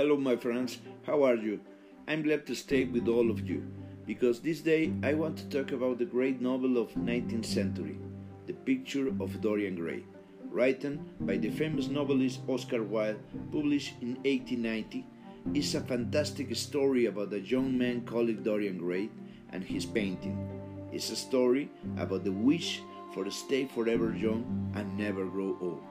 Hello, 0.00 0.16
my 0.16 0.34
friends, 0.34 0.78
how 1.02 1.24
are 1.24 1.34
you? 1.34 1.60
I'm 2.08 2.22
glad 2.22 2.46
to 2.46 2.54
stay 2.54 2.84
with 2.84 3.06
all 3.06 3.30
of 3.30 3.46
you 3.46 3.62
because 4.06 4.40
this 4.40 4.60
day 4.60 4.94
I 5.02 5.12
want 5.12 5.36
to 5.36 5.48
talk 5.50 5.72
about 5.72 5.98
the 5.98 6.06
great 6.06 6.40
novel 6.40 6.78
of 6.78 6.94
19th 6.94 7.44
century, 7.44 7.98
The 8.46 8.54
Picture 8.54 9.08
of 9.08 9.42
Dorian 9.42 9.74
Gray, 9.74 10.04
written 10.48 11.04
by 11.20 11.36
the 11.36 11.50
famous 11.50 11.88
novelist 11.88 12.40
Oscar 12.48 12.82
Wilde, 12.82 13.20
published 13.52 13.96
in 14.00 14.14
1890. 14.24 15.04
It's 15.52 15.74
a 15.74 15.82
fantastic 15.82 16.56
story 16.56 17.04
about 17.04 17.34
a 17.34 17.40
young 17.40 17.76
man 17.76 18.06
called 18.06 18.42
Dorian 18.42 18.78
Gray 18.78 19.10
and 19.52 19.62
his 19.62 19.84
painting. 19.84 20.48
It's 20.90 21.10
a 21.10 21.16
story 21.16 21.70
about 21.98 22.24
the 22.24 22.32
wish 22.32 22.80
for 23.12 23.24
to 23.24 23.30
stay 23.30 23.66
forever 23.66 24.16
young 24.16 24.72
and 24.74 24.96
never 24.96 25.26
grow 25.26 25.58
old. 25.60 25.89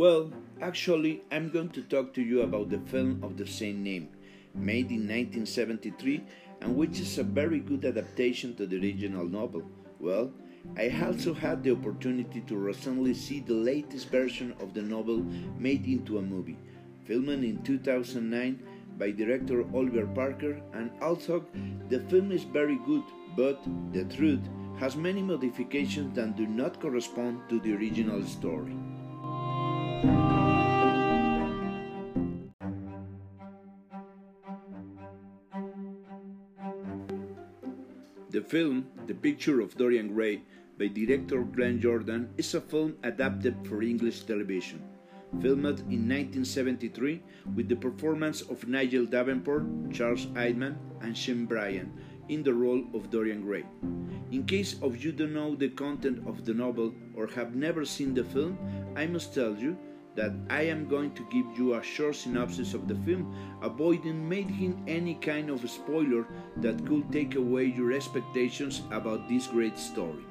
Well, 0.00 0.32
actually, 0.62 1.24
I'm 1.30 1.50
going 1.50 1.68
to 1.76 1.82
talk 1.82 2.14
to 2.14 2.22
you 2.22 2.40
about 2.40 2.70
the 2.70 2.78
film 2.78 3.22
of 3.22 3.36
the 3.36 3.46
same 3.46 3.82
name, 3.82 4.08
made 4.54 4.88
in 4.88 5.04
1973, 5.06 6.24
and 6.62 6.74
which 6.74 7.00
is 7.00 7.18
a 7.18 7.22
very 7.22 7.60
good 7.60 7.84
adaptation 7.84 8.54
to 8.54 8.66
the 8.66 8.78
original 8.78 9.26
novel. 9.26 9.62
Well, 9.98 10.32
I 10.74 10.88
also 11.04 11.34
had 11.34 11.62
the 11.62 11.72
opportunity 11.72 12.40
to 12.46 12.56
recently 12.56 13.12
see 13.12 13.40
the 13.40 13.52
latest 13.52 14.08
version 14.08 14.54
of 14.58 14.72
the 14.72 14.80
novel 14.80 15.18
made 15.58 15.84
into 15.84 16.16
a 16.16 16.22
movie, 16.22 16.56
filmed 17.04 17.44
in 17.44 17.62
2009 17.62 18.58
by 18.96 19.10
director 19.10 19.66
Oliver 19.74 20.06
Parker, 20.06 20.62
and 20.72 20.90
although 21.02 21.44
the 21.90 22.00
film 22.08 22.32
is 22.32 22.44
very 22.44 22.78
good, 22.86 23.04
but 23.36 23.62
the 23.92 24.04
truth 24.04 24.48
has 24.78 24.96
many 24.96 25.20
modifications 25.20 26.16
that 26.16 26.36
do 26.36 26.46
not 26.46 26.80
correspond 26.80 27.42
to 27.50 27.60
the 27.60 27.74
original 27.74 28.24
story. 28.24 28.74
The 38.30 38.42
film, 38.42 38.86
The 39.08 39.14
Picture 39.14 39.60
of 39.60 39.76
Dorian 39.76 40.14
Gray, 40.14 40.42
by 40.78 40.86
director 40.86 41.42
Glenn 41.42 41.80
Jordan, 41.80 42.30
is 42.36 42.54
a 42.54 42.60
film 42.60 42.94
adapted 43.02 43.56
for 43.66 43.82
English 43.82 44.20
television. 44.22 44.80
Filmed 45.42 45.82
in 45.90 46.06
1973 46.06 47.22
with 47.56 47.68
the 47.68 47.74
performance 47.74 48.42
of 48.42 48.68
Nigel 48.68 49.04
Davenport, 49.04 49.90
Charles 49.90 50.26
Aidman, 50.38 50.76
and 51.02 51.18
Shane 51.18 51.44
Briant 51.44 51.90
in 52.28 52.44
the 52.44 52.54
role 52.54 52.84
of 52.94 53.10
Dorian 53.10 53.42
Gray. 53.42 53.64
In 54.30 54.44
case 54.46 54.76
of 54.80 55.02
you 55.02 55.10
don't 55.10 55.34
know 55.34 55.56
the 55.56 55.70
content 55.70 56.22
of 56.24 56.44
the 56.44 56.54
novel 56.54 56.94
or 57.16 57.26
have 57.26 57.56
never 57.56 57.84
seen 57.84 58.14
the 58.14 58.22
film, 58.22 58.56
I 58.94 59.06
must 59.08 59.34
tell 59.34 59.56
you 59.56 59.76
that 60.16 60.32
I 60.48 60.62
am 60.62 60.88
going 60.88 61.12
to 61.14 61.26
give 61.30 61.46
you 61.56 61.74
a 61.74 61.82
short 61.82 62.16
synopsis 62.16 62.74
of 62.74 62.88
the 62.88 62.96
film, 63.06 63.34
avoiding 63.62 64.28
making 64.28 64.82
any 64.86 65.14
kind 65.14 65.50
of 65.50 65.68
spoiler 65.70 66.26
that 66.56 66.84
could 66.86 67.10
take 67.12 67.36
away 67.36 67.64
your 67.64 67.92
expectations 67.92 68.82
about 68.90 69.28
this 69.28 69.46
great 69.46 69.78
story. 69.78 70.24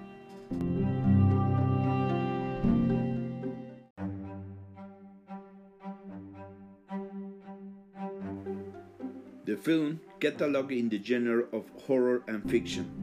The 9.46 9.58
film, 9.58 10.00
catalogued 10.20 10.72
in 10.72 10.90
the 10.90 11.02
genre 11.02 11.46
of 11.52 11.66
horror 11.88 12.22
and 12.28 12.48
fiction, 12.52 12.99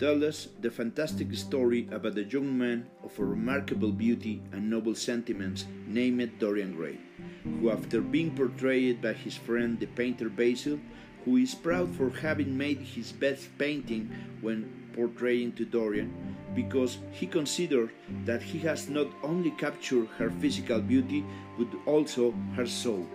tells 0.00 0.22
us 0.22 0.48
the 0.62 0.70
fantastic 0.70 1.28
story 1.34 1.86
about 1.92 2.16
a 2.16 2.24
young 2.24 2.56
man 2.56 2.88
of 3.04 3.16
a 3.18 3.24
remarkable 3.24 3.92
beauty 3.92 4.40
and 4.52 4.70
noble 4.70 4.94
sentiments 4.94 5.66
named 5.86 6.38
Dorian 6.38 6.74
Gray, 6.74 6.98
who, 7.44 7.70
after 7.70 8.00
being 8.00 8.34
portrayed 8.34 9.02
by 9.02 9.12
his 9.12 9.36
friend 9.36 9.78
the 9.78 9.84
painter 9.84 10.30
Basil, 10.30 10.80
who 11.26 11.36
is 11.36 11.54
proud 11.54 11.94
for 11.94 12.08
having 12.08 12.56
made 12.56 12.78
his 12.78 13.12
best 13.12 13.46
painting 13.58 14.10
when 14.40 14.88
portraying 14.94 15.52
to 15.52 15.66
Dorian, 15.66 16.10
because 16.54 16.96
he 17.12 17.26
considered 17.26 17.90
that 18.24 18.40
he 18.42 18.58
has 18.60 18.88
not 18.88 19.08
only 19.22 19.50
captured 19.50 20.08
her 20.16 20.30
physical 20.30 20.80
beauty 20.80 21.22
but 21.58 21.68
also 21.84 22.32
her 22.56 22.66
soul. 22.66 23.06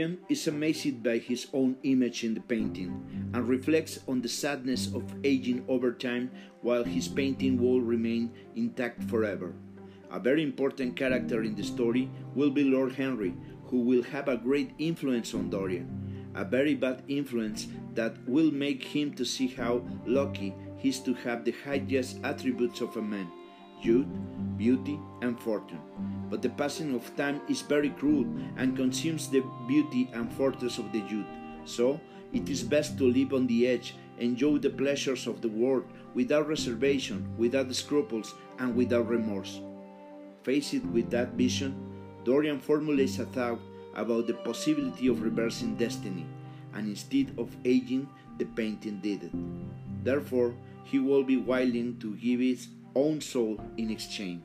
Dorian 0.00 0.18
is 0.30 0.48
amazed 0.48 1.02
by 1.02 1.18
his 1.18 1.48
own 1.52 1.76
image 1.82 2.24
in 2.24 2.32
the 2.32 2.40
painting 2.40 2.88
and 3.34 3.46
reflects 3.46 3.98
on 4.08 4.22
the 4.22 4.30
sadness 4.30 4.86
of 4.94 5.04
aging 5.24 5.62
over 5.68 5.92
time 5.92 6.30
while 6.62 6.84
his 6.84 7.06
painting 7.06 7.60
will 7.60 7.82
remain 7.82 8.32
intact 8.56 9.04
forever. 9.04 9.52
A 10.10 10.18
very 10.18 10.42
important 10.42 10.96
character 10.96 11.42
in 11.42 11.54
the 11.54 11.62
story 11.62 12.10
will 12.34 12.48
be 12.48 12.64
Lord 12.64 12.92
Henry, 12.92 13.34
who 13.66 13.80
will 13.82 14.02
have 14.04 14.28
a 14.28 14.38
great 14.38 14.70
influence 14.78 15.34
on 15.34 15.50
Dorian, 15.50 16.32
a 16.34 16.46
very 16.46 16.74
bad 16.74 17.02
influence 17.06 17.66
that 17.94 18.16
will 18.26 18.50
make 18.50 18.82
him 18.82 19.12
to 19.16 19.24
see 19.26 19.48
how 19.48 19.84
lucky 20.06 20.54
he 20.78 20.88
is 20.88 21.00
to 21.00 21.12
have 21.12 21.44
the 21.44 21.54
highest 21.62 22.20
attributes 22.24 22.80
of 22.80 22.96
a 22.96 23.02
man 23.02 23.30
youth, 23.82 24.06
beauty, 24.56 24.98
and 25.22 25.38
fortune. 25.40 25.80
But 26.28 26.42
the 26.42 26.50
passing 26.50 26.94
of 26.94 27.16
time 27.16 27.40
is 27.48 27.62
very 27.62 27.90
cruel 27.90 28.26
and 28.56 28.76
consumes 28.76 29.28
the 29.28 29.42
beauty 29.66 30.08
and 30.12 30.32
fortress 30.32 30.78
of 30.78 30.92
the 30.92 31.00
youth. 31.00 31.26
So, 31.64 32.00
it 32.32 32.48
is 32.48 32.62
best 32.62 32.96
to 32.98 33.10
live 33.10 33.32
on 33.34 33.46
the 33.46 33.66
edge, 33.66 33.94
enjoy 34.18 34.58
the 34.58 34.70
pleasures 34.70 35.26
of 35.26 35.40
the 35.40 35.48
world 35.48 35.84
without 36.14 36.48
reservation, 36.48 37.26
without 37.36 37.74
scruples, 37.74 38.34
and 38.58 38.76
without 38.76 39.08
remorse. 39.08 39.60
Faced 40.42 40.84
with 40.92 41.10
that 41.10 41.32
vision, 41.32 41.74
Dorian 42.24 42.60
formulates 42.60 43.18
a 43.18 43.26
thought 43.26 43.58
about 43.94 44.26
the 44.26 44.34
possibility 44.34 45.08
of 45.08 45.22
reversing 45.22 45.76
destiny, 45.76 46.26
and 46.74 46.86
instead 46.86 47.34
of 47.38 47.54
aging, 47.64 48.08
the 48.38 48.44
painting 48.44 49.00
did 49.00 49.24
it. 49.24 49.32
Therefore, 50.04 50.54
he 50.84 50.98
will 50.98 51.22
be 51.22 51.36
willing 51.36 51.98
to 52.00 52.16
give 52.16 52.40
his 52.40 52.68
own 52.94 53.20
soul 53.20 53.60
in 53.76 53.90
exchange. 53.90 54.42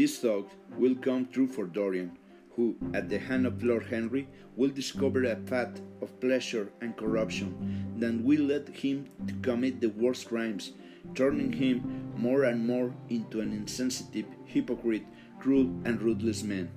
This 0.00 0.18
thought 0.18 0.50
will 0.78 0.94
come 0.94 1.26
true 1.26 1.46
for 1.46 1.66
Dorian, 1.66 2.16
who, 2.56 2.74
at 2.94 3.10
the 3.10 3.18
hand 3.18 3.46
of 3.46 3.62
Lord 3.62 3.84
Henry, 3.84 4.28
will 4.56 4.70
discover 4.70 5.24
a 5.24 5.36
path 5.36 5.80
of 6.00 6.18
pleasure 6.20 6.72
and 6.80 6.96
corruption 6.96 7.94
that 7.98 8.22
will 8.22 8.44
lead 8.44 8.68
him 8.68 9.08
to 9.26 9.34
commit 9.42 9.80
the 9.80 9.90
worst 9.90 10.28
crimes, 10.28 10.72
turning 11.14 11.52
him 11.52 12.12
more 12.16 12.44
and 12.44 12.66
more 12.66 12.94
into 13.10 13.40
an 13.40 13.52
insensitive, 13.52 14.24
hypocrite, 14.46 15.04
cruel, 15.38 15.70
and 15.84 16.00
ruthless 16.00 16.42
man. 16.42 16.70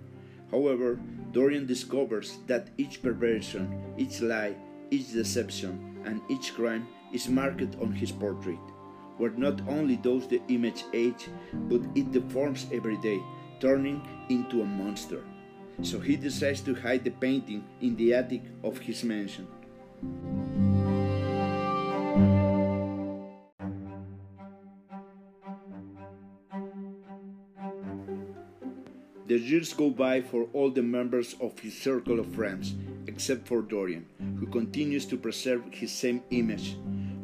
However, 0.53 0.99
Dorian 1.31 1.65
discovers 1.65 2.37
that 2.45 2.69
each 2.77 3.01
perversion, 3.01 3.95
each 3.97 4.21
lie, 4.21 4.55
each 4.91 5.11
deception, 5.11 5.97
and 6.05 6.21
each 6.29 6.53
crime 6.53 6.87
is 7.11 7.27
marked 7.27 7.75
on 7.81 7.91
his 7.91 8.11
portrait, 8.11 8.61
where 9.17 9.31
not 9.31 9.67
only 9.67 9.95
does 9.95 10.27
the 10.27 10.43
image 10.49 10.83
age, 10.93 11.27
but 11.53 11.81
it 11.95 12.11
deforms 12.11 12.67
every 12.71 12.97
day, 12.97 13.19
turning 13.59 13.99
into 14.29 14.61
a 14.61 14.65
monster. 14.65 15.23
So 15.81 15.99
he 15.99 16.15
decides 16.15 16.61
to 16.61 16.75
hide 16.75 17.03
the 17.03 17.09
painting 17.09 17.65
in 17.81 17.95
the 17.95 18.13
attic 18.13 18.43
of 18.63 18.77
his 18.77 19.03
mansion. 19.03 19.47
The 29.25 29.39
years 29.39 29.73
go 29.73 29.89
by 29.89 30.21
for 30.21 30.49
all 30.51 30.69
the 30.69 30.83
members 30.83 31.35
of 31.39 31.57
his 31.59 31.77
circle 31.77 32.19
of 32.19 32.35
friends, 32.35 32.75
except 33.07 33.47
for 33.47 33.61
Dorian, 33.61 34.05
who 34.37 34.47
continues 34.47 35.05
to 35.05 35.17
preserve 35.17 35.63
his 35.71 35.93
same 35.93 36.21
image. 36.31 36.75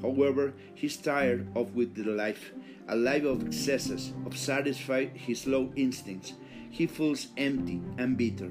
However, 0.02 0.54
he's 0.76 0.96
tired 0.96 1.48
of 1.56 1.76
with 1.76 1.96
the 1.96 2.10
life, 2.10 2.52
a 2.88 2.96
life 2.96 3.26
of 3.26 3.46
excesses, 3.46 4.14
of 4.26 4.38
satisfy 4.38 5.08
his 5.08 5.46
low 5.46 5.74
instincts. 5.76 6.34
He 6.70 6.88
feels 6.88 7.28
empty 7.36 7.82
and 7.98 8.16
bitter. 8.16 8.50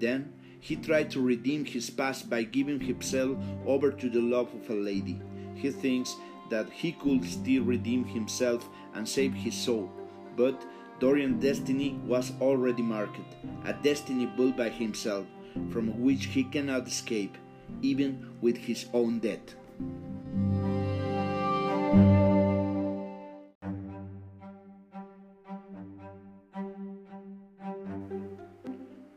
Then 0.00 0.32
he 0.58 0.74
tried 0.74 1.10
to 1.12 1.20
redeem 1.20 1.64
his 1.64 1.88
past 1.90 2.28
by 2.28 2.42
giving 2.42 2.80
himself 2.80 3.38
over 3.64 3.92
to 3.92 4.10
the 4.10 4.20
love 4.20 4.52
of 4.52 4.68
a 4.70 4.74
lady. 4.74 5.20
He 5.54 5.70
thinks 5.70 6.16
that 6.50 6.68
he 6.70 6.92
could 6.92 7.24
still 7.24 7.62
redeem 7.62 8.04
himself 8.04 8.68
and 8.94 9.08
save 9.08 9.34
his 9.34 9.54
soul, 9.54 9.88
but 10.36 10.64
Dorian's 10.98 11.40
destiny 11.40 11.98
was 12.04 12.32
already 12.40 12.82
marked, 12.82 13.20
a 13.64 13.72
destiny 13.72 14.26
built 14.26 14.56
by 14.56 14.68
himself, 14.68 15.26
from 15.70 16.02
which 16.02 16.26
he 16.26 16.42
cannot 16.42 16.88
escape, 16.88 17.38
even 17.82 18.30
with 18.40 18.56
his 18.56 18.86
own 18.92 19.20
death. 19.20 19.54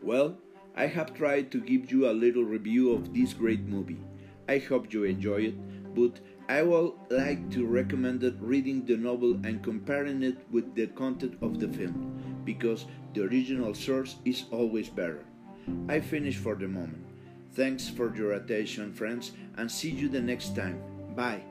Well, 0.03 0.37
I 0.75 0.85
have 0.85 1.15
tried 1.15 1.51
to 1.51 1.61
give 1.61 1.91
you 1.91 2.07
a 2.07 2.13
little 2.13 2.43
review 2.43 2.91
of 2.93 3.13
this 3.13 3.33
great 3.33 3.61
movie. 3.61 4.03
I 4.47 4.59
hope 4.59 4.93
you 4.93 5.05
enjoy 5.05 5.53
it, 5.53 5.55
but 5.95 6.19
I 6.49 6.63
would 6.63 6.93
like 7.09 7.49
to 7.51 7.65
recommend 7.65 8.23
reading 8.41 8.85
the 8.85 8.97
novel 8.97 9.39
and 9.43 9.63
comparing 9.63 10.23
it 10.23 10.37
with 10.51 10.75
the 10.75 10.87
content 10.87 11.37
of 11.41 11.59
the 11.59 11.67
film, 11.67 12.41
because 12.43 12.85
the 13.13 13.23
original 13.23 13.73
source 13.73 14.15
is 14.25 14.45
always 14.51 14.89
better. 14.89 15.25
I 15.87 15.99
finish 15.99 16.37
for 16.37 16.55
the 16.55 16.67
moment. 16.67 17.05
Thanks 17.53 17.87
for 17.89 18.15
your 18.15 18.33
attention, 18.33 18.93
friends, 18.93 19.31
and 19.57 19.69
see 19.71 19.91
you 19.91 20.09
the 20.09 20.21
next 20.21 20.55
time. 20.55 20.81
Bye. 21.15 21.43